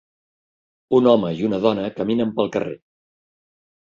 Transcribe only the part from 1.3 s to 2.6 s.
i una dona caminen pel